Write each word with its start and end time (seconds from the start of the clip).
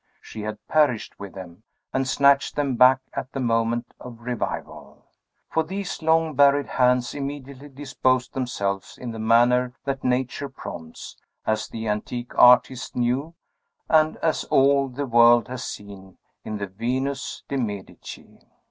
She 0.19 0.41
had 0.41 0.57
perished 0.67 1.19
with 1.19 1.35
them, 1.35 1.61
and 1.93 2.07
snatched 2.07 2.55
them 2.55 2.75
back 2.75 3.01
at 3.13 3.31
the 3.33 3.39
moment 3.39 3.93
of 3.99 4.21
revival. 4.21 5.05
For 5.51 5.61
these 5.61 6.01
long 6.01 6.33
buried 6.33 6.65
hands 6.65 7.13
immediately 7.13 7.69
disposed 7.69 8.33
themselves 8.33 8.97
in 8.97 9.11
the 9.11 9.19
manner 9.19 9.75
that 9.85 10.03
nature 10.03 10.49
prompts, 10.49 11.17
as 11.45 11.67
the 11.67 11.87
antique 11.87 12.35
artist 12.35 12.95
knew, 12.95 13.35
and 13.89 14.17
as 14.23 14.43
all 14.45 14.87
the 14.87 15.05
world 15.05 15.47
has 15.49 15.63
seen, 15.65 16.17
in 16.43 16.57
the 16.57 16.65
Venus 16.65 17.43
de' 17.47 17.57
Medici. 17.59 18.39